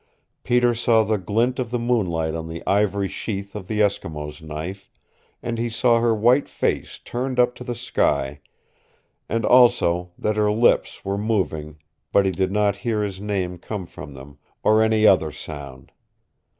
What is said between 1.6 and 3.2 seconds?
the moonlight on the ivory